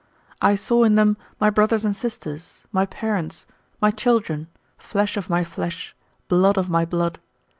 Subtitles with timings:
[0.41, 3.45] I saw in them my brothers and sisters, my parents,
[3.79, 5.95] my children, flesh of my flesh,
[6.27, 7.19] blood of my blood.